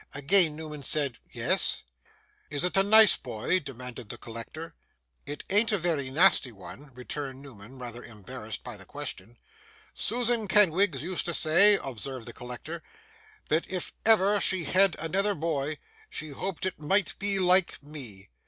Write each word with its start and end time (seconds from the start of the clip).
Again 0.15 0.55
Newman 0.55 0.81
said 0.81 1.19
'Yes.' 1.29 1.83
'Is 2.49 2.63
it 2.63 2.75
a 2.75 2.81
nice 2.81 3.15
boy?' 3.17 3.59
demanded 3.59 4.09
the 4.09 4.17
collector. 4.17 4.73
'It 5.27 5.43
ain't 5.51 5.71
a 5.71 5.77
very 5.77 6.09
nasty 6.09 6.51
one,' 6.51 6.91
returned 6.95 7.43
Newman, 7.43 7.77
rather 7.77 8.03
embarrassed 8.03 8.63
by 8.63 8.77
the 8.77 8.85
question. 8.85 9.37
'Susan 9.93 10.47
Kenwigs 10.47 11.03
used 11.03 11.27
to 11.27 11.35
say,' 11.35 11.77
observed 11.83 12.25
the 12.25 12.33
collector, 12.33 12.81
'that 13.49 13.69
if 13.69 13.93
ever 14.03 14.39
she 14.41 14.63
had 14.63 14.95
another 14.97 15.35
boy, 15.35 15.77
she 16.09 16.29
hoped 16.29 16.65
it 16.65 16.79
might 16.79 17.13
be 17.19 17.37
like 17.37 17.77
me. 17.83 18.29